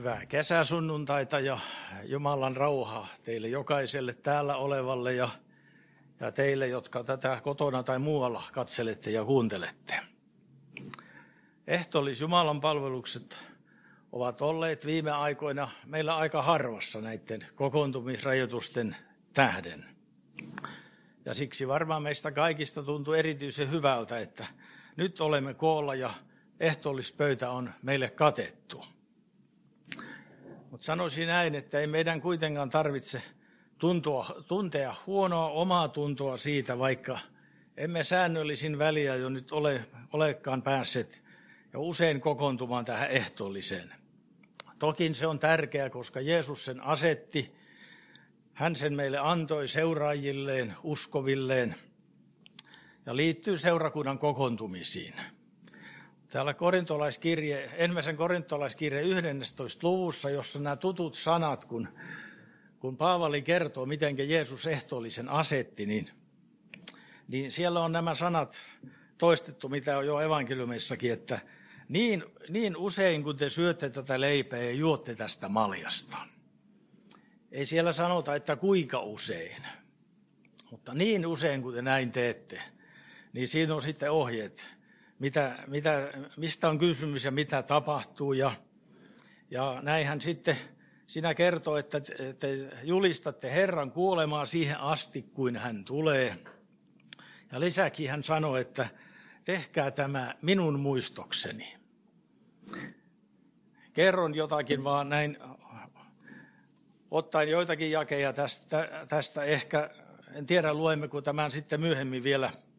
[0.00, 1.58] Hyvää kesäsunnuntaita ja
[2.04, 5.28] Jumalan rauhaa teille jokaiselle täällä olevalle ja,
[6.20, 10.00] ja teille, jotka tätä kotona tai muualla katselette ja kuuntelette.
[11.66, 13.38] Ehtoollis Jumalan palvelukset
[14.12, 18.96] ovat olleet viime aikoina meillä aika harvassa näiden kokoontumisrajoitusten
[19.34, 19.84] tähden.
[21.24, 24.46] Ja siksi varmaan meistä kaikista tuntuu erityisen hyvältä, että
[24.96, 26.10] nyt olemme koolla ja
[26.60, 28.99] ehtoollispöytä on meille katettu.
[30.80, 33.22] Mutta sanoisin näin, että ei meidän kuitenkaan tarvitse
[33.78, 37.18] tuntua, tuntea huonoa omaa tuntoa siitä, vaikka
[37.76, 41.22] emme säännöllisin väliä jo nyt ole, olekaan päässeet
[41.72, 43.92] ja usein kokoontumaan tähän ehtoolliseen.
[44.78, 47.54] Toki se on tärkeää, koska Jeesus sen asetti,
[48.52, 51.74] hän sen meille antoi seuraajilleen, uskovilleen
[53.06, 55.14] ja liittyy seurakunnan kokoontumisiin.
[56.30, 59.86] Täällä korintolaiskirje, ensimmäisen korintolaiskirje 11.
[59.86, 61.88] luvussa, jossa nämä tutut sanat, kun,
[62.78, 66.10] kun Paavali kertoo, miten Jeesus ehtoollisen asetti, niin,
[67.28, 68.56] niin siellä on nämä sanat
[69.18, 71.40] toistettu, mitä on jo evankeliumissakin, että
[71.88, 76.16] niin, niin usein kun te syötte tätä leipää ja juotte tästä maljasta.
[77.52, 79.62] Ei siellä sanota, että kuinka usein,
[80.70, 82.62] mutta niin usein kun te näin teette,
[83.32, 84.79] niin siinä on sitten ohjeet,
[85.20, 88.32] mitä, mitä, mistä on kysymys ja mitä tapahtuu.
[88.32, 88.52] Ja,
[89.50, 90.56] ja näinhän sitten
[91.06, 92.00] sinä kertoo, että
[92.38, 96.36] te julistatte Herran kuolemaa siihen asti, kuin hän tulee.
[97.52, 98.88] Ja lisäksi hän sanoi, että
[99.44, 101.76] tehkää tämä minun muistokseni.
[103.92, 105.38] Kerron jotakin vaan näin,
[107.10, 109.90] ottaen joitakin jakeja tästä, tästä ehkä,
[110.34, 112.50] en tiedä luemmeko tämän sitten myöhemmin vielä–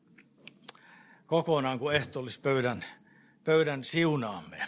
[1.32, 2.86] kokonaan, kun ehtoollispöydän
[3.44, 4.68] pöydän siunaamme.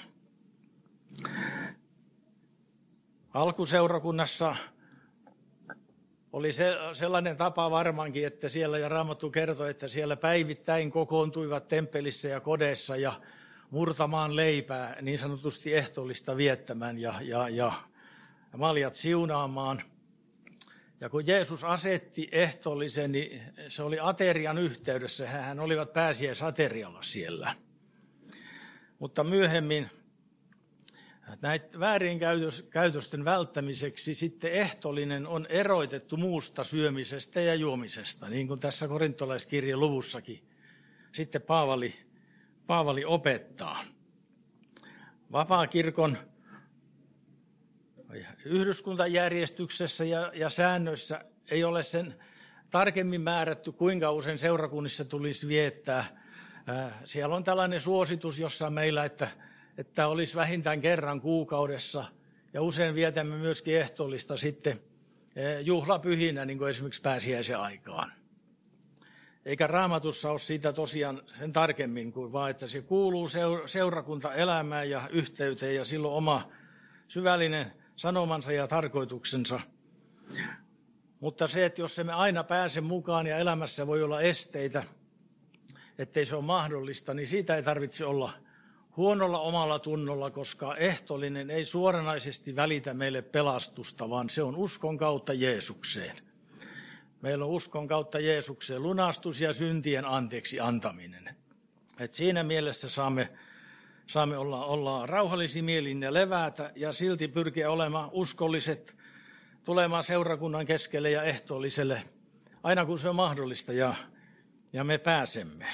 [3.33, 4.55] Alkuseurakunnassa
[6.33, 12.27] oli se, sellainen tapa varmaankin, että siellä, ja Raamattu kertoi, että siellä päivittäin kokoontuivat temppelissä
[12.27, 13.13] ja kodeissa ja
[13.69, 17.73] murtamaan leipää, niin sanotusti ehtoollista viettämään ja, ja, ja
[18.57, 19.81] maljat siunaamaan–
[21.03, 25.27] ja kun Jeesus asetti ehtoollisen, niin se oli aterian yhteydessä.
[25.27, 27.55] Hän olivat pääsiäisaterialla siellä.
[28.99, 29.89] Mutta myöhemmin
[31.41, 39.79] näitä väärinkäytösten välttämiseksi sitten ehtoollinen on eroitettu muusta syömisestä ja juomisesta, niin kuin tässä korintolaiskirjan
[39.79, 40.43] luvussakin
[41.11, 41.95] sitten Paavali,
[42.67, 43.83] Paavali opettaa.
[45.31, 46.17] Vapaakirkon
[48.45, 52.15] Yhdyskuntajärjestyksessä ja, ja säännöissä ei ole sen
[52.69, 56.23] tarkemmin määrätty, kuinka usein seurakunnissa tulisi viettää.
[57.05, 59.27] Siellä on tällainen suositus jossain meillä, että,
[59.77, 62.05] että olisi vähintään kerran kuukaudessa.
[62.53, 64.79] Ja usein vietämme myöskin ehtoollista sitten
[65.61, 68.13] juhlapyhinä, niin kuin esimerkiksi pääsiäisen aikaan.
[69.45, 73.27] Eikä raamatussa ole siitä tosiaan sen tarkemmin kuin vaan, että se kuuluu
[73.65, 76.51] seurakuntaelämään ja yhteyteen ja silloin oma
[77.07, 79.59] syvällinen sanomansa ja tarkoituksensa.
[81.19, 84.83] Mutta se, että jos emme aina pääse mukaan ja elämässä voi olla esteitä,
[85.97, 88.33] ettei se ole mahdollista, niin siitä ei tarvitse olla
[88.97, 95.33] huonolla omalla tunnolla, koska ehtolinen ei suoranaisesti välitä meille pelastusta, vaan se on uskon kautta
[95.33, 96.21] Jeesukseen.
[97.21, 101.35] Meillä on uskon kautta Jeesukseen lunastus ja syntien anteeksi antaminen.
[101.99, 103.29] Et siinä mielessä saamme
[104.07, 108.95] saamme olla, olla rauhallisia mielin ja levätä ja silti pyrkiä olemaan uskolliset,
[109.63, 112.03] tulemaan seurakunnan keskelle ja ehtoolliselle,
[112.63, 113.93] aina kun se on mahdollista ja,
[114.73, 115.65] ja me pääsemme.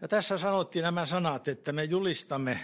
[0.00, 2.60] Ja tässä sanottiin nämä sanat, että me julistamme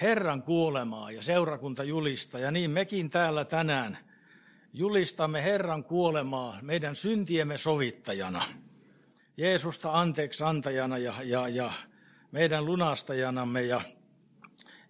[0.00, 2.40] Herran kuolemaa ja seurakunta julistaa.
[2.40, 3.98] Ja niin mekin täällä tänään
[4.72, 8.44] julistamme Herran kuolemaa meidän syntiemme sovittajana.
[9.36, 11.72] Jeesusta anteeksi antajana ja, ja, ja
[12.32, 13.80] meidän lunastajanamme ja,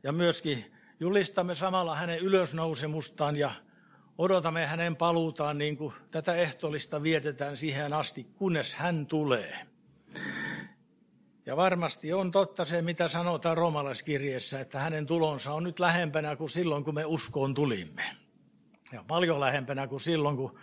[0.02, 3.50] ja myöskin julistamme samalla hänen ylösnousemustaan ja
[4.18, 9.66] odotamme hänen paluutaan niin kuin tätä ehtolista vietetään siihen asti, kunnes hän tulee.
[11.46, 16.50] Ja varmasti on totta se, mitä sanotaan roomalaiskirjeessä, että hänen tulonsa on nyt lähempänä kuin
[16.50, 18.04] silloin, kun me uskoon tulimme.
[18.92, 20.58] Ja paljon lähempänä kuin silloin, kun,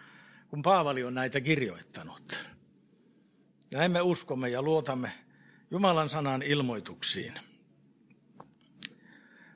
[0.47, 2.45] kun Paavali on näitä kirjoittanut.
[3.73, 5.24] Näin me uskomme ja luotamme
[5.71, 7.33] Jumalan sanan ilmoituksiin.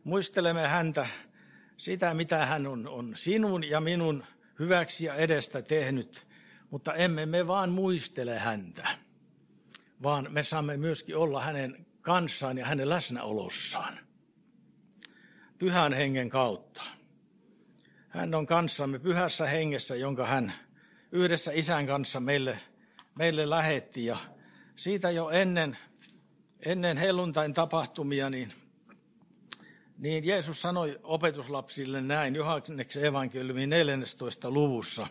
[0.04, 1.08] Muistelemme häntä
[1.78, 4.24] sitä, mitä hän on, on sinun ja minun
[4.60, 6.28] hyväksi ja edestä tehnyt,
[6.70, 8.88] mutta emme me vaan muistele häntä,
[10.04, 14.00] vaan me saamme myöskin olla hänen kanssaan ja hänen läsnäolossaan.
[15.58, 16.84] pyhän hengen kautta.
[18.10, 20.54] Hän on kanssamme pyhässä hengessä, jonka hän
[21.12, 22.60] yhdessä isän kanssa meille,
[23.16, 24.06] meille lähetti.
[24.06, 24.18] Ja
[24.76, 25.78] siitä jo ennen,
[26.66, 28.54] ennen helluntain tapahtumia, niin,
[29.98, 34.52] niin Jeesus sanoi opetuslapsille näin Johanneksen evankeliumin 14.
[34.52, 35.08] luvussa,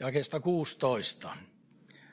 [0.00, 1.36] jakeesta 16.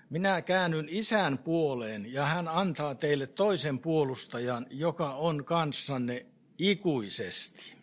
[0.10, 6.26] Minä käännyn isän puoleen ja hän antaa teille toisen puolustajan, joka on kanssanne
[6.58, 7.74] ikuisesti.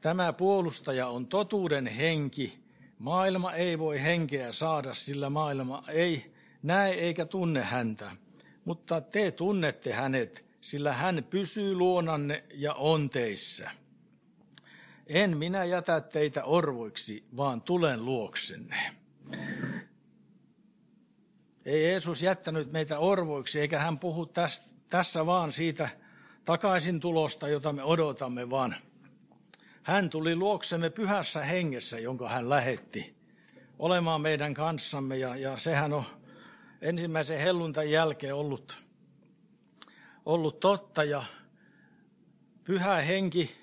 [0.00, 2.60] Tämä puolustaja on totuuden henki.
[2.98, 8.10] Maailma ei voi henkeä saada, sillä maailma ei näe eikä tunne häntä.
[8.64, 13.70] Mutta te tunnette hänet, sillä hän pysyy luonanne ja on teissä.
[15.06, 18.76] En minä jätä teitä orvoiksi, vaan tulen luoksenne.
[21.64, 24.32] Ei Jeesus jättänyt meitä orvoiksi, eikä hän puhu
[24.88, 25.88] tässä vaan siitä
[26.44, 28.76] takaisin tulosta, jota me odotamme, vaan
[29.82, 33.14] hän tuli luoksemme pyhässä hengessä, jonka hän lähetti
[33.78, 35.16] olemaan meidän kanssamme.
[35.16, 36.04] Ja, ja sehän on
[36.80, 38.84] ensimmäisen helluntan jälkeen ollut,
[40.26, 41.04] ollut totta.
[41.04, 41.24] Ja
[42.64, 43.56] pyhä henki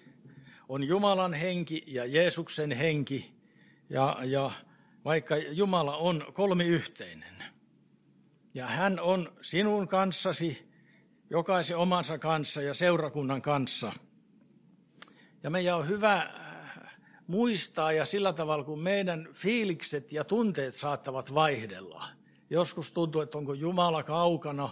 [0.70, 3.38] on Jumalan henki ja Jeesuksen henki.
[3.90, 4.52] Ja, ja
[5.06, 7.44] vaikka Jumala on kolmiyhteinen.
[8.54, 10.72] Ja hän on sinun kanssasi,
[11.30, 13.94] jokaisen omansa kanssa ja seurakunnan kanssa.
[15.44, 16.98] Ja meidän on hyvä äh,
[17.28, 22.06] muistaa ja sillä tavalla, kun meidän fiilikset ja tunteet saattavat vaihdella.
[22.50, 24.70] Joskus tuntuu, että onko Jumala kaukana.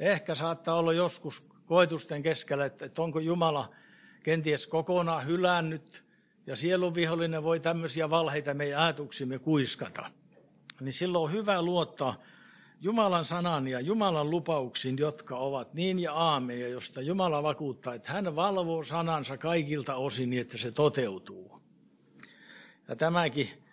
[0.00, 3.70] Ehkä saattaa olla joskus koetusten keskellä, että onko Jumala
[4.22, 6.04] kenties kokonaan hylännyt.
[6.46, 10.10] Ja sielun vihollinen voi tämmöisiä valheita meidän ajatuksimme kuiskata.
[10.80, 12.16] Niin silloin on hyvä luottaa
[12.80, 18.12] Jumalan sanan ja Jumalan lupauksiin, jotka ovat niin ja aamen, ja josta Jumala vakuuttaa, että
[18.12, 21.60] hän valvoo sanansa kaikilta osin niin, että se toteutuu.
[22.88, 23.63] Ja tämäkin,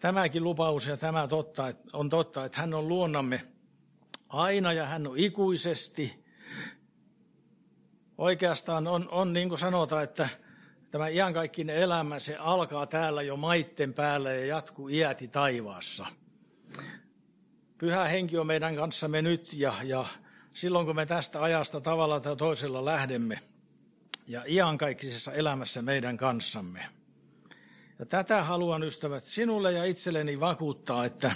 [0.00, 3.46] tämäkin lupaus ja tämä totta, on totta, että hän on luonnamme
[4.28, 6.24] aina ja hän on ikuisesti.
[8.18, 10.28] Oikeastaan on, on niin kuin sanotaan, että
[10.90, 16.06] tämä iankaikkinen elämä, se alkaa täällä jo maitten päällä ja jatkuu iäti taivaassa–
[17.80, 20.06] Pyhä henki on meidän kanssamme nyt ja, ja
[20.54, 23.40] silloin kun me tästä ajasta tavalla tai toisella lähdemme
[24.26, 26.86] ja iankaikkisessa elämässä meidän kanssamme.
[28.00, 31.32] Ja tätä haluan ystävät sinulle ja itselleni vakuuttaa, että,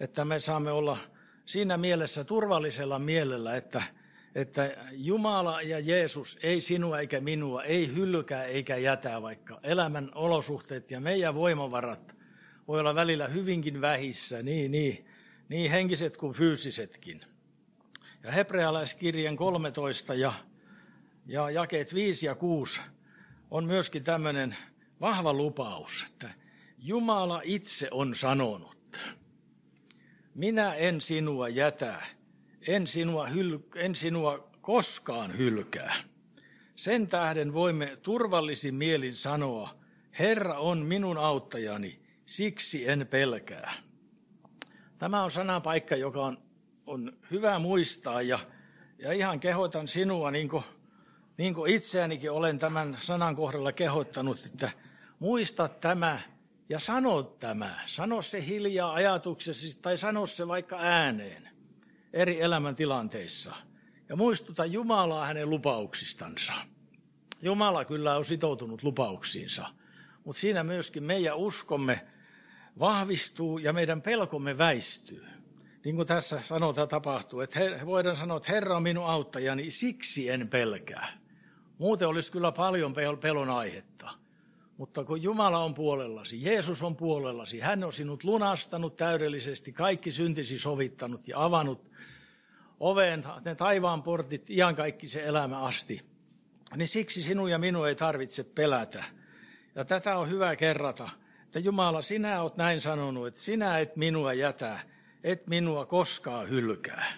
[0.00, 0.98] että me saamme olla
[1.44, 3.82] siinä mielessä turvallisella mielellä, että,
[4.34, 10.90] että Jumala ja Jeesus ei sinua eikä minua, ei hylkää eikä jätä, vaikka elämän olosuhteet
[10.90, 12.16] ja meidän voimavarat
[12.68, 15.06] voi olla välillä hyvinkin vähissä, niin, niin
[15.48, 17.20] niin henkiset kuin fyysisetkin.
[18.22, 20.32] Ja hebrealaiskirjan 13 ja,
[21.26, 22.80] ja jakeet 5 ja 6
[23.50, 24.56] on myöskin tämmöinen
[25.00, 26.30] vahva lupaus, että
[26.78, 29.00] Jumala itse on sanonut,
[30.34, 32.02] minä en sinua jätä,
[32.68, 35.96] en sinua, hyl, en sinua koskaan hylkää.
[36.74, 39.74] Sen tähden voimme turvallisin mielin sanoa,
[40.18, 43.72] Herra on minun auttajani, siksi en pelkää.
[44.98, 46.38] Tämä on sanapaikka, joka on,
[46.86, 48.38] on hyvä muistaa ja,
[48.98, 50.64] ja ihan kehotan sinua, niin kuin,
[51.38, 54.70] niin kuin itseänikin olen tämän sanan kohdalla kehottanut, että
[55.18, 56.20] muista tämä
[56.68, 57.80] ja sano tämä.
[57.86, 61.48] Sano se hiljaa ajatuksesi tai sano se vaikka ääneen
[62.12, 63.54] eri elämäntilanteissa.
[64.08, 66.52] Ja muistuta Jumalaa hänen lupauksistansa.
[67.42, 69.66] Jumala kyllä on sitoutunut lupauksiinsa,
[70.24, 72.06] mutta siinä myöskin meidän uskomme
[72.78, 75.26] vahvistuu ja meidän pelkomme väistyy.
[75.84, 80.28] Niin kuin tässä sanotaan tapahtuu, että he, voidaan sanoa, että Herra on minun auttajani, siksi
[80.28, 81.18] en pelkää.
[81.78, 84.10] Muuten olisi kyllä paljon pelon aihetta.
[84.76, 90.58] Mutta kun Jumala on puolellasi, Jeesus on puolellasi, hän on sinut lunastanut täydellisesti, kaikki syntisi
[90.58, 91.90] sovittanut ja avannut
[92.80, 96.06] oveen, ne taivaan portit, ihan kaikki se elämä asti.
[96.76, 99.04] Niin siksi sinun ja minun ei tarvitse pelätä.
[99.74, 101.08] Ja tätä on hyvä kerrata
[101.56, 104.80] että Jumala, sinä olet näin sanonut, että sinä et minua jätä,
[105.24, 107.12] et minua koskaan hylkää.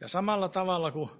[0.00, 1.10] Ja samalla tavalla kuin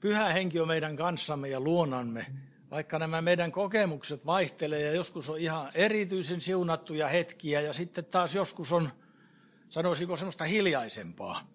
[0.00, 2.26] pyhä henki on meidän kanssamme ja luonamme,
[2.70, 8.34] vaikka nämä meidän kokemukset vaihtelee ja joskus on ihan erityisen siunattuja hetkiä ja sitten taas
[8.34, 8.92] joskus on,
[9.68, 11.48] sanoisinko semmoista hiljaisempaa,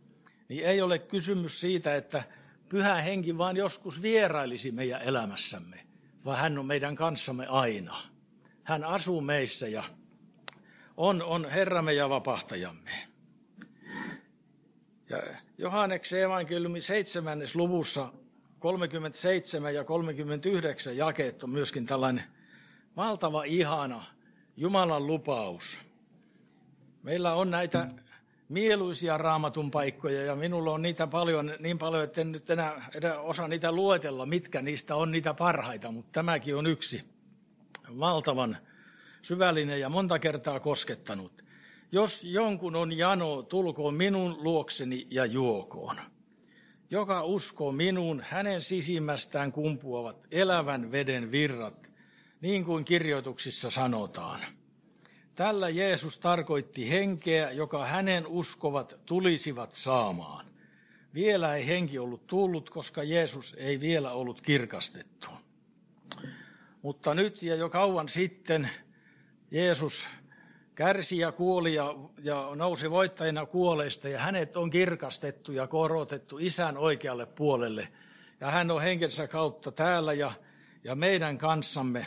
[0.49, 2.23] niin ei ole kysymys siitä, että
[2.69, 5.85] pyhä henki vaan joskus vierailisi meidän elämässämme,
[6.25, 8.01] vaan hän on meidän kanssamme aina.
[8.63, 9.83] Hän asuu meissä ja
[10.97, 12.91] on, on Herramme ja vapahtajamme.
[15.09, 15.17] Ja
[15.57, 18.13] Johanneksen evankeliumin seitsemännes luvussa
[18.59, 22.23] 37 ja 39 jakeet on myöskin tällainen
[22.95, 24.03] valtava ihana
[24.57, 25.77] Jumalan lupaus.
[27.03, 27.87] Meillä on näitä
[28.49, 33.19] mieluisia raamatun paikkoja ja minulla on niitä paljon, niin paljon, että en nyt enää, enää
[33.19, 37.05] osaa niitä luetella, mitkä niistä on niitä parhaita, mutta tämäkin on yksi
[37.99, 38.57] valtavan
[39.21, 41.45] syvällinen ja monta kertaa koskettanut.
[41.91, 45.95] Jos jonkun on jano, tulkoon minun luokseni ja juokoon.
[46.89, 51.89] Joka uskoo minuun, hänen sisimmästään kumpuavat elävän veden virrat,
[52.41, 54.39] niin kuin kirjoituksissa sanotaan.
[55.35, 60.45] Tällä Jeesus tarkoitti henkeä, joka hänen uskovat tulisivat saamaan.
[61.13, 65.29] Vielä ei henki ollut tullut, koska Jeesus ei vielä ollut kirkastettu.
[66.81, 68.69] Mutta nyt ja jo kauan sitten
[69.51, 70.07] Jeesus
[70.75, 76.77] kärsi ja kuoli ja, ja nousi voittajina kuoleista ja hänet on kirkastettu ja korotettu isän
[76.77, 77.87] oikealle puolelle.
[78.39, 80.31] Ja hän on henkensä kautta täällä ja,
[80.83, 82.05] ja meidän kanssamme.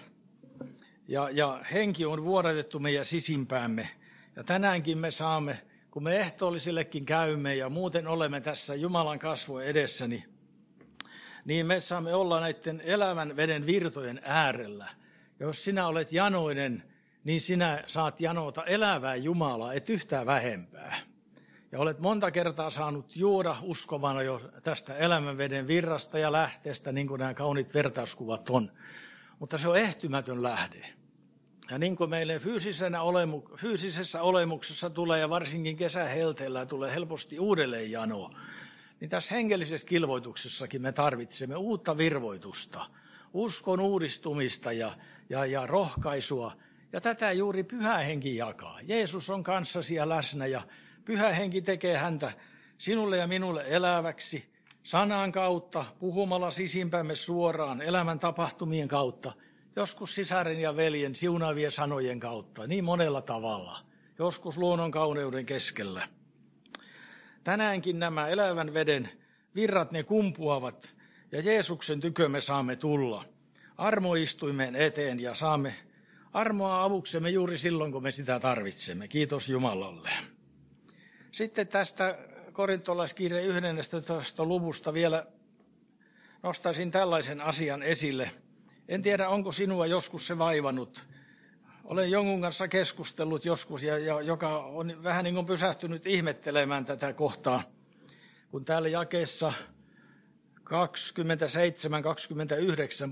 [1.08, 3.88] Ja, ja henki on vuodatettu meidän sisimpäämme.
[4.37, 5.58] Ja tänäänkin me saamme,
[5.90, 10.25] kun me ehtoollisillekin käymme ja muuten olemme tässä Jumalan kasvojen edessä, niin,
[11.44, 14.87] niin me saamme olla näiden elämän veden virtojen äärellä.
[15.40, 16.82] Ja jos sinä olet janoinen,
[17.28, 20.97] niin sinä saat janota elävää Jumalaa, et yhtään vähempää.
[21.73, 27.18] Ja olet monta kertaa saanut juoda uskovana jo tästä elämänveden virrasta ja lähteestä, niin kuin
[27.18, 28.73] nämä kauniit vertauskuvat on.
[29.38, 30.94] Mutta se on ehtymätön lähde.
[31.70, 32.40] Ja niin kuin meille
[33.00, 38.30] olemu, fyysisessä olemuksessa tulee, ja varsinkin kesähelteellä tulee helposti uudelleen jano,
[39.00, 42.87] niin tässä hengellisessä kilvoituksessakin me tarvitsemme uutta virvoitusta,
[43.32, 44.92] uskon uudistumista ja,
[45.30, 46.52] ja, ja rohkaisua–
[46.92, 48.78] ja tätä juuri pyhä henki jakaa.
[48.83, 50.62] Jeesus on kanssasi ja läsnä ja
[51.04, 52.33] pyhä henki tekee häntä
[52.78, 54.52] sinulle ja minulle eläväksi
[54.83, 59.33] sanan kautta, puhumalla sisimpämme suoraan elämän tapahtumien kautta,
[59.76, 63.78] joskus sisaren ja veljen siunaavien sanojen kautta, niin monella tavalla,
[64.18, 66.09] joskus luonnon kauneuden keskellä.
[67.45, 69.09] Tänäänkin nämä elävän veden
[69.54, 70.95] virrat ne kumpuavat
[71.33, 73.25] ja Jeesuksen tykömme saamme tulla
[73.76, 75.75] armoistuimen eteen ja saamme
[76.38, 79.09] armoa avuksemme juuri silloin, kun me sitä tarvitsemme.
[79.09, 80.11] Kiitos Jumalalle.
[81.33, 82.18] Sitten tästä
[82.52, 84.45] korintolaiskirjan 11.
[84.45, 85.26] luvusta vielä
[86.42, 88.30] nostaisin tällaisen asian esille.
[88.88, 91.07] En tiedä, onko sinua joskus se vaivannut.
[91.85, 97.12] Olen jonkun kanssa keskustellut joskus, ja, ja joka on vähän niin kuin pysähtynyt ihmettelemään tätä
[97.12, 97.62] kohtaa.
[98.50, 99.52] Kun täällä jakeessa
[100.61, 100.71] 27-29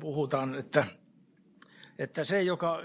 [0.00, 0.86] puhutaan, että,
[1.98, 2.82] että se, joka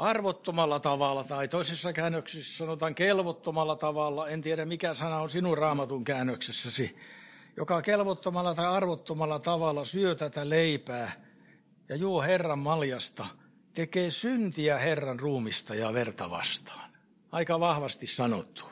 [0.00, 6.04] arvottomalla tavalla, tai toisessa käännöksissä sanotaan kelvottomalla tavalla, en tiedä mikä sana on sinun raamatun
[6.04, 6.96] käännöksessäsi,
[7.56, 11.12] joka kelvottomalla tai arvottomalla tavalla syö tätä leipää
[11.88, 13.26] ja juo Herran maljasta,
[13.74, 16.90] tekee syntiä Herran ruumista ja verta vastaan.
[17.32, 18.64] Aika vahvasti sanottu.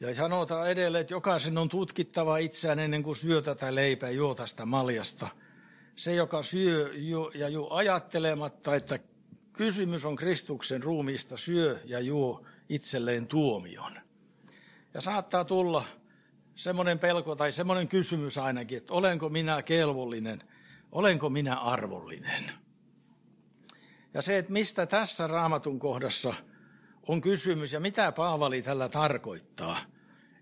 [0.00, 4.34] Ja sanotaan edelleen, että jokaisen on tutkittava itseään ennen kuin syö tätä leipää ja juo
[4.34, 5.28] tästä maljasta.
[5.96, 6.90] Se, joka syö
[7.34, 8.98] ja juo ajattelematta, että
[9.52, 14.00] Kysymys on Kristuksen ruumiista syö ja juo itselleen tuomion.
[14.94, 15.84] Ja saattaa tulla
[16.54, 20.42] semmoinen pelko tai semmoinen kysymys ainakin, että olenko minä kelvollinen,
[20.92, 22.52] olenko minä arvollinen.
[24.14, 26.34] Ja se, että mistä tässä raamatun kohdassa
[27.08, 29.78] on kysymys ja mitä Paavali tällä tarkoittaa–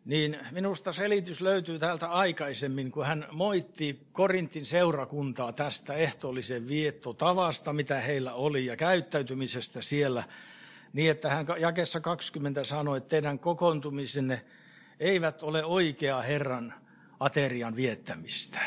[0.05, 8.01] niin minusta selitys löytyy täältä aikaisemmin, kun hän moitti Korintin seurakuntaa tästä ehtoollisen viettotavasta, mitä
[8.01, 10.25] heillä oli, ja käyttäytymisestä siellä,
[10.93, 14.45] niin että hän jakessa 20 sanoi, että teidän kokoontumisenne
[15.01, 16.75] eivät ole oikea Herran
[17.21, 18.61] aterian viettämistä.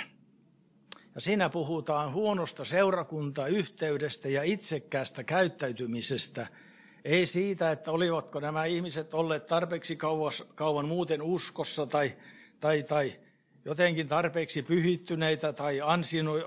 [1.16, 6.48] Ja siinä puhutaan huonosta seurakuntayhteydestä ja itsekkäästä käyttäytymisestä–
[7.06, 12.16] ei siitä, että olivatko nämä ihmiset olleet tarpeeksi kauas, kauan muuten uskossa tai,
[12.60, 13.20] tai, tai
[13.66, 15.82] jotenkin tarpeeksi pyhittyneitä tai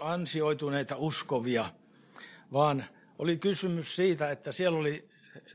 [0.01, 1.73] ansioituneita uskovia,
[2.53, 2.85] vaan
[3.19, 5.09] oli kysymys siitä, että siellä oli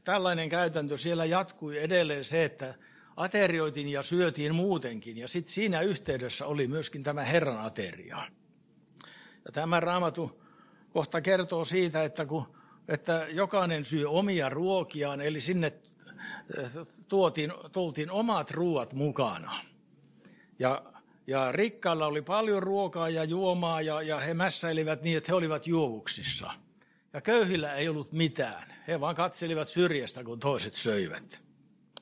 [0.03, 2.75] tällainen käytäntö, siellä jatkui edelleen se, että
[3.15, 5.17] aterioitiin ja syötiin muutenkin.
[5.17, 8.17] Ja sitten siinä yhteydessä oli myöskin tämä Herran ateria.
[9.45, 10.41] Ja tämä raamatu
[10.93, 15.73] kohta kertoo siitä, että kun että jokainen syö omia ruokiaan, eli sinne
[16.57, 16.71] eh,
[17.07, 19.51] tuotiin, tultiin omat ruuat mukana.
[20.59, 20.83] Ja,
[21.27, 25.67] ja rikkailla oli paljon ruokaa ja juomaa, ja, ja he mässäilivät niin, että he olivat
[25.67, 26.51] juovuksissa.
[27.13, 28.73] Ja köyhillä ei ollut mitään.
[28.87, 31.39] He vaan katselivat syrjästä, kun toiset söivät.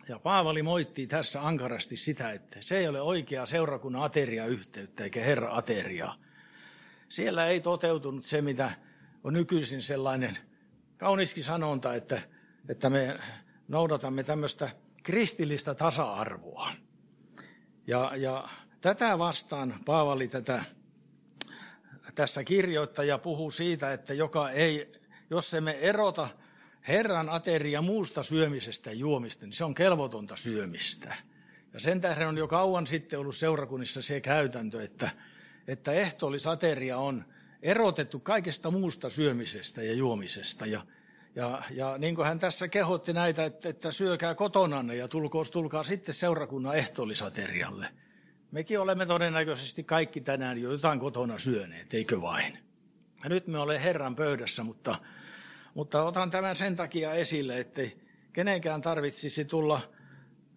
[0.08, 5.58] Ja Paavali moitti tässä ankarasti sitä, että se ei ole oikea seurakunnan ateria-yhteyttä eikä Herra
[5.58, 6.16] ateriaa.
[7.10, 8.72] siellä ei toteutunut se, mitä
[9.24, 10.38] on nykyisin sellainen
[11.00, 12.22] kauniskin sanonta, että,
[12.70, 13.20] että me
[13.68, 14.70] noudatamme tämmöistä
[15.04, 16.72] kristillistä tasa-arvoa.
[17.88, 18.50] Ja, ja
[18.82, 20.64] tätä vastaan Paavali tätä
[22.16, 24.92] tässä kirjoittaja puhuu siitä, että joka ei,
[25.30, 26.30] jos emme erota
[26.88, 31.16] Herran ateria muusta syömisestä ja juomista, niin se on kelvotonta syömistä.
[31.74, 35.10] Ja sen tähden on jo kauan sitten ollut seurakunnissa se käytäntö, että,
[35.68, 37.26] että ehtoollisateria on
[37.62, 40.66] erotettu kaikesta muusta syömisestä ja juomisesta.
[40.66, 40.86] Ja,
[41.36, 45.84] ja, ja niin kuin hän tässä kehotti näitä, että, että syökää kotonanne ja tulkoon, tulkaa
[45.84, 47.88] sitten seurakunnan ehtoollisaterialle.
[48.52, 52.58] Mekin olemme todennäköisesti kaikki tänään jo jotain kotona syöneet, eikö vain?
[53.24, 54.96] Ja nyt me olemme Herran pöydässä, mutta,
[55.74, 57.98] mutta otan tämän sen takia esille, ettei
[58.34, 59.82] kenenkään tarvitsisi tulla,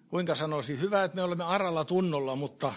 [0.09, 2.75] kuinka sanoisin, hyvä, että me olemme aralla tunnolla, mutta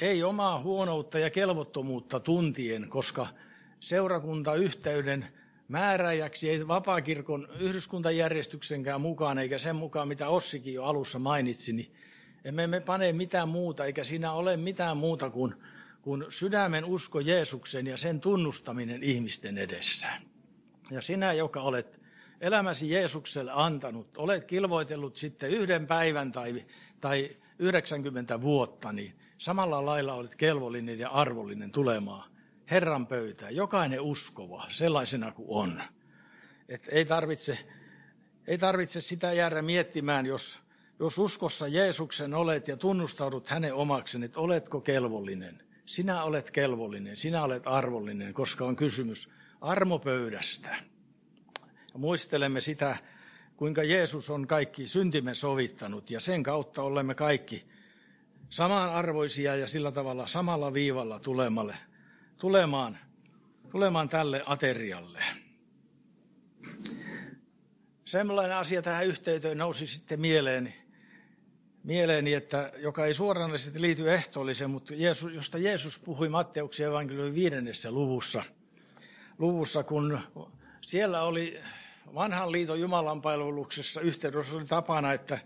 [0.00, 3.26] ei omaa huonoutta ja kelvottomuutta tuntien, koska
[3.80, 5.28] seurakuntayhteyden
[5.68, 11.92] määräjäksi ei vapaakirkon yhdyskuntajärjestyksenkään mukaan, eikä sen mukaan, mitä Ossikin jo alussa mainitsi, niin
[12.44, 15.54] emme me pane mitään muuta, eikä siinä ole mitään muuta kuin,
[16.02, 20.08] kuin sydämen usko Jeesuksen ja sen tunnustaminen ihmisten edessä.
[20.90, 22.00] Ja sinä, joka olet
[22.40, 26.64] elämäsi Jeesukselle antanut, olet kilvoitellut sitten yhden päivän tai,
[27.00, 32.29] tai 90 vuotta, niin samalla lailla olet kelvollinen ja arvollinen tulemaan
[32.70, 33.56] Herran pöytään.
[33.56, 35.82] Jokainen uskova, sellaisena kuin on.
[36.68, 37.58] Et ei, tarvitse,
[38.46, 40.60] ei tarvitse sitä jäädä miettimään, jos
[41.00, 45.62] jos uskossa Jeesuksen olet ja tunnustaudut hänen omakseni, että oletko kelvollinen.
[45.86, 49.28] Sinä olet kelvollinen, sinä olet arvollinen, koska on kysymys
[49.60, 50.76] armopöydästä.
[51.92, 52.96] Ja muistelemme sitä,
[53.56, 57.64] kuinka Jeesus on kaikki syntimme sovittanut ja sen kautta olemme kaikki
[58.48, 61.76] samanarvoisia ja sillä tavalla samalla viivalla tulemalle,
[62.40, 62.98] tulemaan,
[63.70, 65.24] tulemaan tälle aterialle.
[68.04, 70.74] Sellainen asia tähän yhteyteen nousi sitten mieleeni,
[71.84, 77.90] mieleeni, että, joka ei suoranaisesti liity ehtoolliseen, mutta Jeesus, josta Jeesus puhui Matteuksen evankeliumin viidennessä
[77.90, 78.42] luvussa,
[79.38, 80.18] luvussa, kun
[80.80, 81.60] siellä oli
[82.14, 85.38] vanhan liiton Jumalan palveluksessa yhteydessä oli tapana, että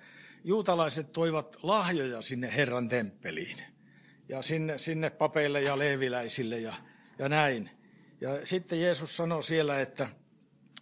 [0.44, 3.73] juutalaiset toivat lahjoja sinne Herran temppeliin
[4.28, 6.74] ja sinne, sinne papeille ja leeviläisille ja,
[7.18, 7.70] ja näin.
[8.20, 10.08] Ja sitten Jeesus sanoi siellä, että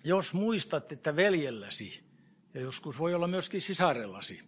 [0.04, 2.00] jos muistat, että veljelläsi,
[2.54, 4.40] ja joskus voi olla myöskin sisarellasi,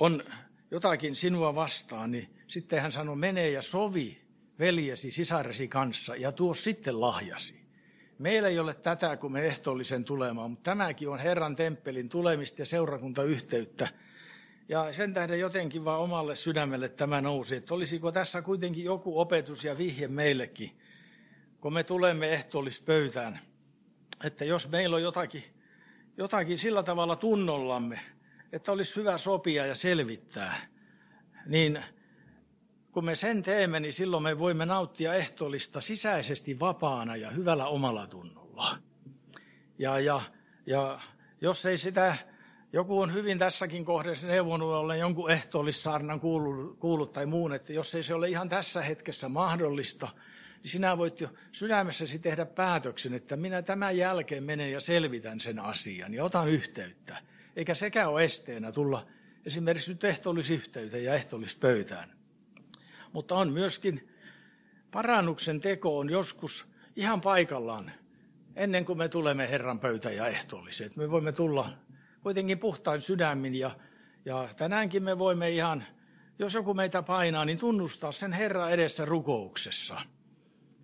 [0.00, 0.24] on
[0.70, 4.20] jotakin sinua vastaan, niin sitten hän sanoi, mene ja sovi
[4.58, 7.60] veljesi, sisaresi kanssa ja tuo sitten lahjasi.
[8.18, 12.66] Meillä ei ole tätä, kun me ehtoollisen tulemaan, mutta tämäkin on Herran temppelin tulemista ja
[12.66, 13.88] seurakuntayhteyttä.
[14.70, 19.64] Ja sen tähden jotenkin vaan omalle sydämelle tämä nousi, että olisiko tässä kuitenkin joku opetus
[19.64, 20.78] ja vihje meillekin,
[21.60, 23.38] kun me tulemme ehtoollispöytään,
[24.24, 25.44] että jos meillä on jotakin,
[26.16, 28.00] jotakin sillä tavalla tunnollamme,
[28.52, 30.66] että olisi hyvä sopia ja selvittää,
[31.46, 31.84] niin
[32.92, 38.06] kun me sen teemme, niin silloin me voimme nauttia ehtoollista sisäisesti vapaana ja hyvällä omalla
[38.06, 38.78] tunnolla.
[39.78, 40.20] Ja, ja,
[40.66, 40.98] ja
[41.40, 42.16] jos ei sitä,
[42.72, 47.94] joku on hyvin tässäkin kohdassa neuvonut olla jonkun ehtoollissaarnan kuullut, kuullut tai muun, että jos
[47.94, 50.08] ei se ole ihan tässä hetkessä mahdollista,
[50.62, 55.58] niin sinä voit jo sydämessäsi tehdä päätöksen, että minä tämän jälkeen menen ja selvitän sen
[55.58, 57.16] asian ja otan yhteyttä
[57.56, 59.06] eikä sekään ole esteenä tulla
[59.46, 62.12] esimerkiksi nyt ehtoollisyhteyteen ja ehtoollispöytään.
[63.12, 64.08] Mutta on myöskin
[64.90, 67.92] parannuksen teko on joskus ihan paikallaan
[68.56, 70.90] ennen kuin me tulemme Herran pöytään ja ehtoolliseen.
[70.96, 71.72] Me voimme tulla
[72.22, 73.70] kuitenkin puhtain sydämin ja,
[74.24, 75.84] ja tänäänkin me voimme ihan,
[76.38, 80.02] jos joku meitä painaa, niin tunnustaa sen Herran edessä rukouksessa.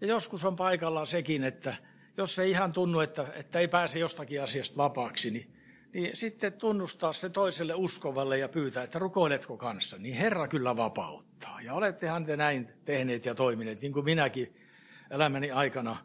[0.01, 1.77] Ja joskus on paikallaan sekin, että
[2.16, 5.57] jos se ihan tunnu, että, että ei pääse jostakin asiasta vapaaksi, niin
[5.96, 11.61] niin sitten tunnustaa se toiselle uskovalle ja pyytää, että rukoiletko kanssa, niin Herra kyllä vapauttaa.
[11.61, 14.57] Ja olettehan te näin tehneet ja toimineet, niin kuin minäkin
[15.11, 15.96] elämäni aikana,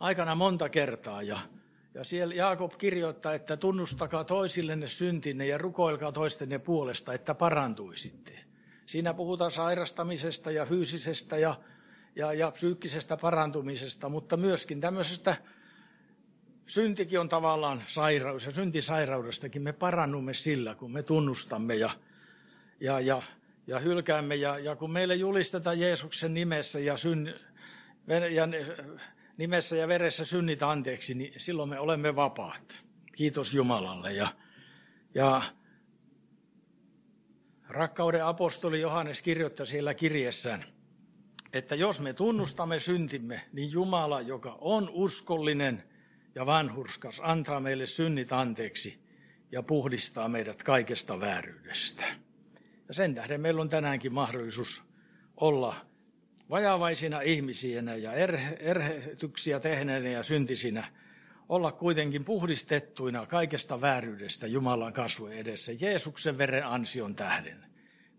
[0.00, 1.22] aikana monta kertaa.
[1.22, 1.38] Ja,
[1.96, 8.32] ja siellä Jaakob kirjoittaa, että tunnustakaa toisillenne syntinne ja rukoilkaa toistenne puolesta, että parantuisitte.
[8.86, 11.60] Siinä puhutaan sairastamisesta ja fyysisestä ja,
[12.16, 15.36] ja, ja psyykkisestä parantumisesta, mutta myöskin tämmöisestä
[16.66, 21.90] syntikin on tavallaan sairaus ja syntisairaudestakin me parannumme sillä, kun me tunnustamme ja,
[22.80, 23.22] ja, ja,
[23.66, 24.34] ja hylkäämme.
[24.34, 27.34] Ja, ja kun meille julistetaan Jeesuksen nimessä ja, syn,
[28.30, 28.48] ja
[29.36, 32.84] nimessä ja veressä synnit anteeksi, niin silloin me olemme vapaat.
[33.16, 34.12] Kiitos Jumalalle.
[34.12, 34.34] Ja,
[35.14, 35.42] ja
[37.68, 40.64] rakkauden apostoli Johannes kirjoittaa siellä kirjessään
[41.52, 45.82] että jos me tunnustamme syntimme, niin Jumala, joka on uskollinen
[46.34, 48.98] ja vanhurskas, antaa meille synnit anteeksi
[49.52, 52.04] ja puhdistaa meidät kaikesta vääryydestä.
[52.88, 54.82] Ja sen tähden meillä on tänäänkin mahdollisuus
[55.36, 55.85] olla
[56.50, 58.12] vajavaisina ihmisinä ja
[58.58, 60.84] erhetyksiä tehneenä ja syntisinä,
[61.48, 67.64] olla kuitenkin puhdistettuina kaikesta vääryydestä Jumalan kasvojen edessä Jeesuksen veren ansion tähden.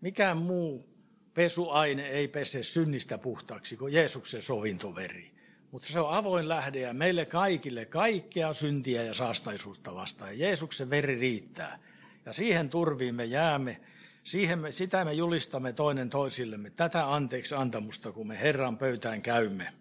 [0.00, 0.88] Mikään muu
[1.34, 5.30] pesuaine ei pese synnistä puhtaaksi kuin Jeesuksen sovintoveri.
[5.70, 10.38] Mutta se on avoin lähde ja meille kaikille kaikkea syntiä ja saastaisuutta vastaan.
[10.38, 11.78] Jeesuksen veri riittää.
[12.26, 13.80] Ja siihen turviin me jäämme.
[14.22, 16.70] Siihen me, sitä me julistamme toinen toisillemme.
[16.70, 19.72] Tätä anteeksi antamusta, kun me Herran pöytään käymme.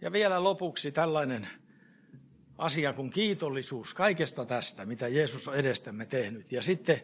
[0.00, 1.48] Ja vielä lopuksi tällainen
[2.58, 6.52] asia kuin kiitollisuus kaikesta tästä, mitä Jeesus on edestämme tehnyt.
[6.52, 7.00] Ja sitten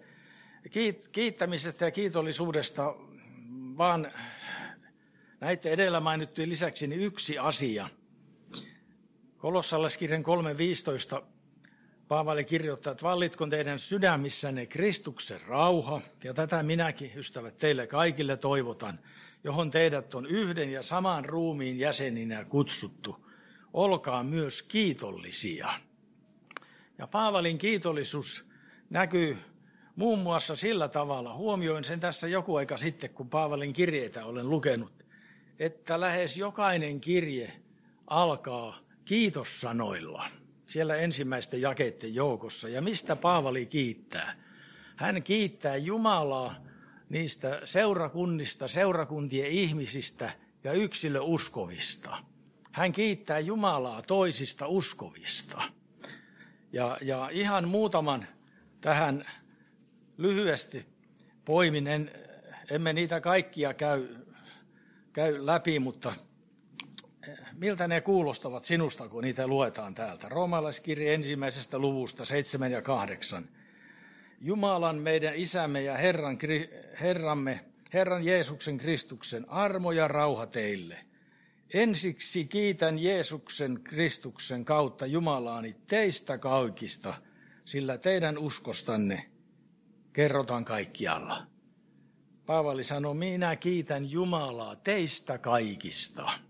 [1.12, 2.94] kiittämisestä ja kiitollisuudesta
[3.78, 4.12] vaan
[5.40, 7.88] näiden edellä mainittujen lisäksi niin yksi asia.
[9.38, 10.24] Kolossalaskirjan
[11.20, 11.26] 3.15
[12.10, 18.98] Paavali kirjoittaa, että vallitko teidän sydämissänne Kristuksen rauha, ja tätä minäkin, ystävät, teille kaikille toivotan,
[19.44, 23.26] johon teidät on yhden ja saman ruumiin jäseninä kutsuttu.
[23.72, 25.74] Olkaa myös kiitollisia.
[26.98, 28.44] Ja Paavalin kiitollisuus
[28.90, 29.38] näkyy
[29.96, 35.04] muun muassa sillä tavalla, huomioin sen tässä joku aika sitten, kun Paavalin kirjeitä olen lukenut,
[35.58, 37.52] että lähes jokainen kirje
[38.06, 40.40] alkaa kiitossanoilla
[40.70, 42.68] siellä ensimmäisten jakeiden joukossa.
[42.68, 44.36] Ja mistä Paavali kiittää?
[44.96, 46.54] Hän kiittää Jumalaa
[47.08, 50.30] niistä seurakunnista, seurakuntien ihmisistä
[50.64, 52.18] ja yksilöuskovista.
[52.72, 55.62] Hän kiittää Jumalaa toisista uskovista.
[56.72, 58.26] Ja, ja ihan muutaman
[58.80, 59.26] tähän
[60.16, 60.86] lyhyesti
[61.44, 61.86] poimin.
[61.86, 62.10] En,
[62.70, 64.08] emme niitä kaikkia käy,
[65.12, 66.12] käy läpi, mutta
[67.60, 70.28] miltä ne kuulostavat sinusta, kun niitä luetaan täältä?
[70.28, 73.48] Roomalaiskirja ensimmäisestä luvusta 7 ja 8.
[74.40, 76.38] Jumalan, meidän isämme ja Herran,
[77.00, 77.60] Herramme,
[77.92, 80.98] Herran Jeesuksen Kristuksen armo ja rauha teille.
[81.74, 87.14] Ensiksi kiitän Jeesuksen Kristuksen kautta Jumalaani teistä kaikista,
[87.64, 89.30] sillä teidän uskostanne
[90.12, 91.46] kerrotaan kaikkialla.
[92.46, 96.49] Paavali sanoi, minä kiitän Jumalaa teistä kaikista.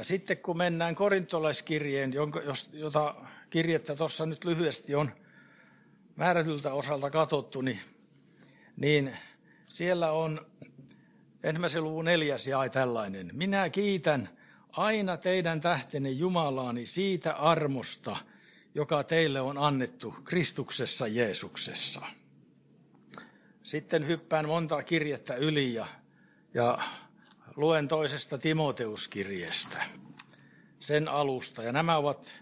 [0.00, 2.12] Ja sitten kun mennään korintolaiskirjeen,
[2.72, 3.14] jota
[3.50, 5.10] kirjettä tuossa nyt lyhyesti on
[6.16, 7.80] määrätyltä osalta katsottu, niin,
[8.76, 9.16] niin
[9.68, 10.46] siellä on
[11.42, 13.30] ensimmäisen luvun neljäs jae tällainen.
[13.32, 14.28] Minä kiitän
[14.72, 18.16] aina teidän tähtenne Jumalaani siitä armosta,
[18.74, 22.00] joka teille on annettu Kristuksessa Jeesuksessa.
[23.62, 25.86] Sitten hyppään monta kirjettä yli ja,
[26.54, 26.78] ja
[27.56, 29.82] luen toisesta Timoteuskirjeestä,
[30.80, 31.62] sen alusta.
[31.62, 32.32] Ja nämä ovat,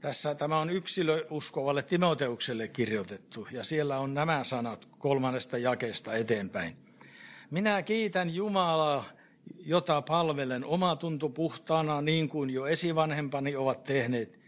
[0.00, 6.76] tässä tämä on yksilöuskovalle Timoteukselle kirjoitettu, ja siellä on nämä sanat kolmannesta jakeesta eteenpäin.
[7.50, 9.04] Minä kiitän Jumalaa,
[9.58, 14.38] jota palvelen omatunto puhtaana niin kuin jo esivanhempani ovat tehneet,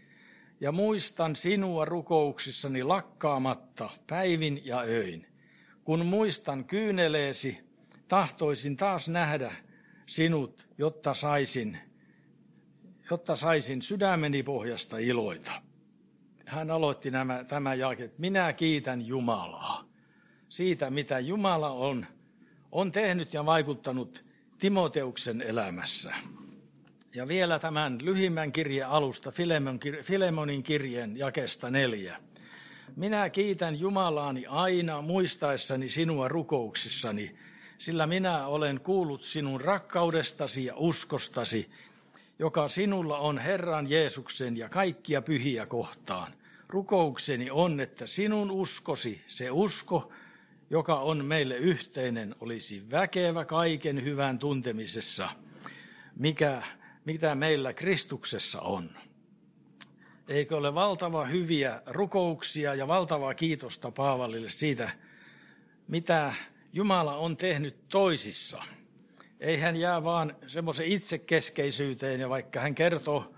[0.59, 5.27] ja muistan sinua rukouksissani lakkaamatta päivin ja öin.
[5.83, 7.70] Kun muistan kyyneleesi,
[8.11, 9.51] tahtoisin taas nähdä
[10.05, 11.77] sinut, jotta saisin,
[13.09, 15.51] jotta saisin sydämeni pohjasta iloita.
[16.45, 19.85] Hän aloitti nämä, tämä jake, että minä kiitän Jumalaa
[20.49, 22.05] siitä, mitä Jumala on,
[22.71, 24.25] on tehnyt ja vaikuttanut
[24.59, 26.13] Timoteuksen elämässä.
[27.15, 29.31] Ja vielä tämän lyhimmän kirjeen alusta,
[30.03, 32.17] Filemonin kirjeen jakesta neljä.
[32.95, 37.35] Minä kiitän Jumalaani aina muistaessani sinua rukouksissani,
[37.81, 41.69] sillä minä olen kuullut sinun rakkaudestasi ja uskostasi,
[42.39, 46.33] joka sinulla on Herran Jeesuksen ja kaikkia pyhiä kohtaan.
[46.69, 50.11] Rukoukseni on, että sinun uskosi, se usko,
[50.69, 55.29] joka on meille yhteinen, olisi väkevä kaiken hyvän tuntemisessa,
[56.15, 56.61] mikä,
[57.05, 58.89] mitä meillä Kristuksessa on.
[60.27, 64.89] Eikö ole valtava hyviä rukouksia ja valtavaa kiitosta Paavalille siitä,
[65.87, 66.33] mitä
[66.73, 68.63] Jumala on tehnyt toisissa.
[69.39, 73.33] Ei hän jää vaan semmoisen itsekeskeisyyteen ja vaikka hän kertoo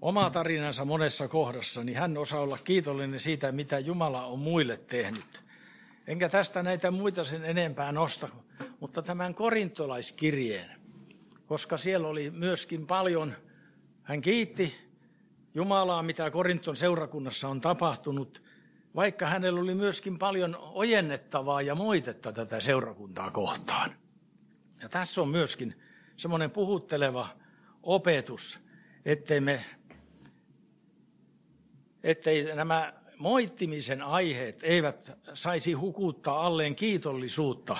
[0.00, 5.44] oma tarinansa monessa kohdassa, niin hän osaa olla kiitollinen siitä, mitä Jumala on muille tehnyt.
[6.06, 8.28] Enkä tästä näitä muita sen enempää nosta,
[8.80, 10.70] mutta tämän korintolaiskirjeen,
[11.46, 13.34] koska siellä oli myöskin paljon,
[14.02, 14.84] hän kiitti
[15.54, 18.42] Jumalaa, mitä Korinton seurakunnassa on tapahtunut,
[18.96, 23.96] vaikka hänellä oli myöskin paljon ojennettavaa ja moitetta tätä seurakuntaa kohtaan.
[24.82, 25.80] Ja tässä on myöskin
[26.16, 27.28] semmoinen puhutteleva
[27.82, 28.58] opetus,
[29.04, 29.64] ettei, me,
[32.02, 37.76] ettei nämä moittimisen aiheet eivät saisi hukuttaa alleen kiitollisuutta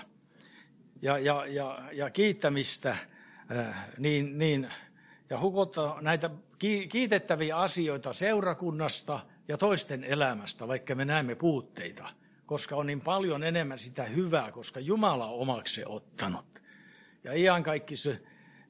[1.03, 2.97] ja, ja, ja, ja kiittämistä,
[3.99, 4.71] niin, niin,
[5.31, 6.31] ja hukuttaa näitä
[6.89, 12.11] kiitettäviä asioita seurakunnasta ja toisten elämästä, vaikka me näemme puutteita,
[12.47, 16.63] koska on niin paljon enemmän sitä hyvää, koska Jumala on omaksi ottanut.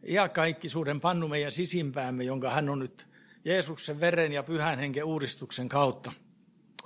[0.02, 3.06] Ja kaikki suuren pannu meidän sisimpäämme, jonka hän on nyt
[3.44, 6.12] Jeesuksen veren ja pyhän henken uudistuksen kautta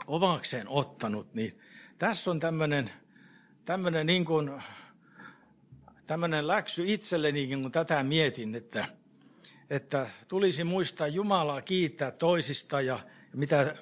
[0.06, 1.60] omakseen ottanut, niin
[1.98, 2.90] tässä on tämmöinen,
[3.64, 4.50] tämmöinen, niin kuin,
[6.06, 8.88] tämmöinen läksy itselleni, kun tätä mietin, että,
[9.70, 12.98] että tulisi muistaa Jumalaa kiittää toisista ja
[13.34, 13.74] mitä,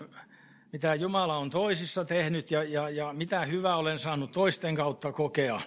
[0.73, 5.61] mitä Jumala on toisissa tehnyt ja, ja, ja mitä hyvää olen saanut toisten kautta kokea.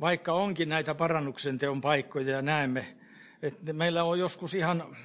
[0.00, 2.96] Vaikka onkin näitä parannuksen teon paikkoja ja näemme,
[3.42, 4.96] että meillä on joskus ihan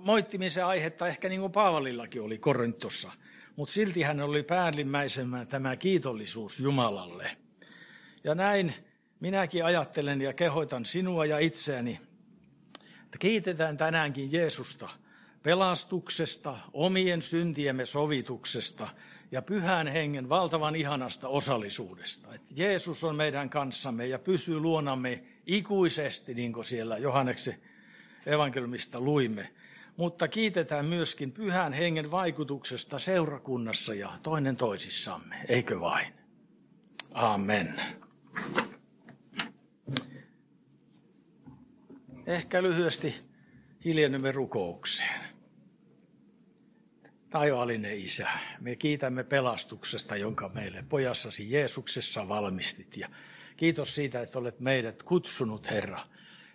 [0.00, 3.12] moittimisen aihetta, ehkä niin kuin Paavalillakin oli Korintossa–
[3.56, 7.36] mutta silti hän oli päällimmäisemmä tämä kiitollisuus Jumalalle.
[8.24, 8.74] Ja näin
[9.20, 12.00] minäkin ajattelen ja kehoitan sinua ja itseäni,
[13.04, 14.88] että kiitetään tänäänkin Jeesusta
[15.44, 18.88] pelastuksesta, omien syntiemme sovituksesta
[19.32, 22.34] ja pyhän hengen valtavan ihanasta osallisuudesta.
[22.34, 27.54] Että Jeesus on meidän kanssamme ja pysyy luonamme ikuisesti, niin kuin siellä Johanneksen
[28.26, 29.50] evankeliumista luimme
[29.96, 36.12] mutta kiitetään myöskin pyhän hengen vaikutuksesta seurakunnassa ja toinen toisissamme, eikö vain?
[37.12, 37.80] Amen.
[42.26, 43.14] Ehkä lyhyesti
[43.84, 45.23] hiljennymme rukoukseen.
[47.34, 48.28] Taivaallinen Isä,
[48.60, 52.96] me kiitämme pelastuksesta, jonka meille pojassasi Jeesuksessa valmistit.
[52.96, 53.08] Ja
[53.56, 56.00] kiitos siitä, että olet meidät kutsunut, Herra,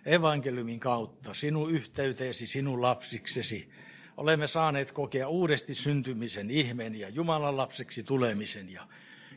[0.06, 3.70] evankeliumin kautta, sinun yhteyteesi, sinun lapsiksesi,
[4.16, 8.72] olemme saaneet kokea uudesti syntymisen ihmeen ja Jumalan lapseksi tulemisen.
[8.72, 8.86] Ja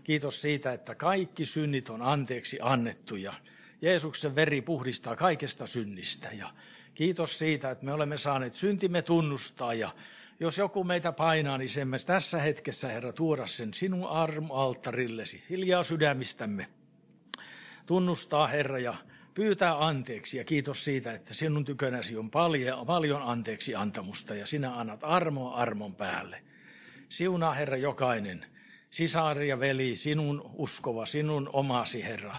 [0.04, 3.34] kiitos siitä, että kaikki synnit on anteeksi annettu ja
[3.82, 6.30] Jeesuksen veri puhdistaa kaikesta synnistä.
[6.32, 6.54] Ja
[6.96, 9.92] kiitos siitä, että me olemme saaneet syntimme tunnustaa ja
[10.44, 16.68] jos joku meitä painaa, niin sen tässä hetkessä, Herra, tuoda sen sinun armoalttarillesi, hiljaa sydämistämme.
[17.86, 18.94] Tunnustaa, Herra, ja
[19.34, 24.76] pyytää anteeksi ja kiitos siitä, että sinun tykönäsi on paljon, paljon anteeksi antamusta ja sinä
[24.76, 26.44] annat armoa armon päälle.
[27.10, 28.46] Siunaa Herra jokainen,
[28.90, 32.36] sisari ja veli, sinun uskova, sinun omasi Herra,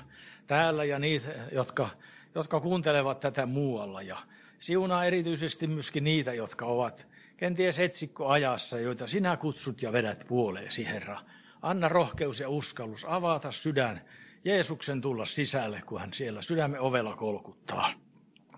[0.46, 1.88] täällä ja niitä, jotka,
[2.34, 4.02] jotka kuuntelevat tätä muualla.
[4.02, 4.18] Ja
[4.58, 11.20] siunaa erityisesti myöskin niitä, jotka ovat kenties etsikkoajassa, joita sinä kutsut ja vedät puoleesi, Herra.
[11.62, 14.00] Anna rohkeus ja uskallus avata sydän
[14.44, 17.92] Jeesuksen tulla sisälle, kun hän siellä sydämen ovella kolkuttaa.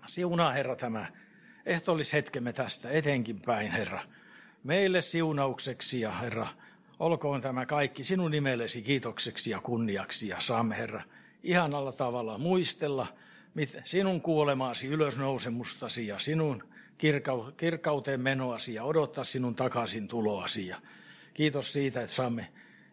[0.07, 1.05] Siunaa, Herra, tämä
[1.65, 4.03] ehtoollishetkemme tästä etenkin päin, Herra.
[4.63, 6.47] Meille siunaukseksi ja Herra,
[6.99, 11.01] olkoon tämä kaikki sinun nimellesi kiitokseksi ja kunniaksi ja saamme, Herra,
[11.43, 13.07] ihanalla tavalla muistella
[13.83, 16.63] sinun kuolemaasi, ylösnousemustasi ja sinun
[17.57, 20.67] kirkauteen menoasi ja odottaa sinun takaisin tuloasi.
[20.67, 20.81] Ja
[21.33, 22.47] kiitos siitä, että saamme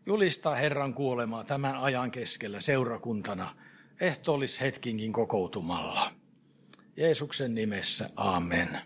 [0.07, 3.57] julistaa Herran kuolemaa tämän ajan keskellä seurakuntana
[4.01, 6.13] ehtoollishetkinkin kokoutumalla.
[6.97, 8.79] Jeesuksen nimessä, amen.